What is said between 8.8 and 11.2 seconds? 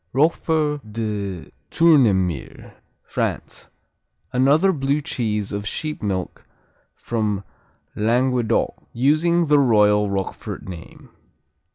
using the royal Roquefort name.